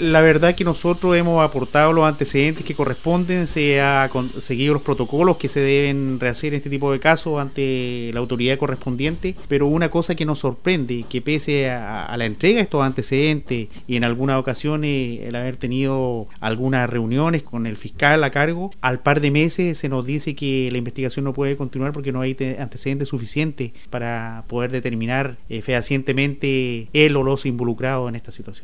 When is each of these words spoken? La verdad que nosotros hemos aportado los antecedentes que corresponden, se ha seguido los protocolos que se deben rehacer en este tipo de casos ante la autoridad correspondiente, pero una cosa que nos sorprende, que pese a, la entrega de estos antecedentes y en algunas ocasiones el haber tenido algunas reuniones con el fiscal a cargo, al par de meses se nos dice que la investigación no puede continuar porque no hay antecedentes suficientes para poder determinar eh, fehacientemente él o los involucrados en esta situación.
La 0.00 0.22
verdad 0.22 0.56
que 0.56 0.64
nosotros 0.64 1.16
hemos 1.16 1.40
aportado 1.48 1.92
los 1.92 2.04
antecedentes 2.04 2.64
que 2.64 2.74
corresponden, 2.74 3.46
se 3.46 3.80
ha 3.80 4.10
seguido 4.40 4.74
los 4.74 4.82
protocolos 4.82 5.36
que 5.36 5.48
se 5.48 5.60
deben 5.60 6.18
rehacer 6.18 6.52
en 6.52 6.56
este 6.56 6.68
tipo 6.68 6.90
de 6.90 6.98
casos 6.98 7.40
ante 7.40 8.10
la 8.12 8.18
autoridad 8.18 8.58
correspondiente, 8.58 9.36
pero 9.46 9.68
una 9.68 9.90
cosa 9.90 10.16
que 10.16 10.26
nos 10.26 10.40
sorprende, 10.40 11.04
que 11.08 11.22
pese 11.22 11.70
a, 11.70 12.12
la 12.16 12.26
entrega 12.26 12.56
de 12.56 12.62
estos 12.62 12.82
antecedentes 12.82 13.68
y 13.86 13.94
en 13.94 14.02
algunas 14.02 14.40
ocasiones 14.40 15.20
el 15.20 15.36
haber 15.36 15.58
tenido 15.58 16.26
algunas 16.40 16.90
reuniones 16.90 17.44
con 17.44 17.68
el 17.68 17.76
fiscal 17.76 18.24
a 18.24 18.32
cargo, 18.32 18.72
al 18.80 18.98
par 18.98 19.20
de 19.20 19.30
meses 19.30 19.78
se 19.78 19.88
nos 19.88 20.04
dice 20.04 20.34
que 20.34 20.70
la 20.72 20.78
investigación 20.78 21.24
no 21.24 21.34
puede 21.34 21.56
continuar 21.56 21.92
porque 21.92 22.10
no 22.10 22.20
hay 22.20 22.36
antecedentes 22.58 23.06
suficientes 23.06 23.70
para 23.90 24.42
poder 24.48 24.72
determinar 24.72 25.36
eh, 25.48 25.62
fehacientemente 25.62 26.88
él 26.92 27.14
o 27.14 27.22
los 27.22 27.46
involucrados 27.46 28.08
en 28.08 28.16
esta 28.16 28.32
situación. 28.32 28.62